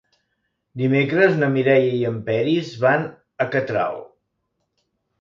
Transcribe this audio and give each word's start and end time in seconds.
Dimecres 0.81 1.37
na 1.43 1.51
Mireia 1.57 1.93
i 1.99 2.01
en 2.13 2.19
Peris 2.31 2.75
van 2.89 3.09
a 3.47 3.51
Catral. 3.55 4.05